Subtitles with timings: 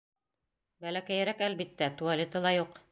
[0.85, 2.79] Бәләкәйерәк, әлбиттә, туалеты ла юҡ.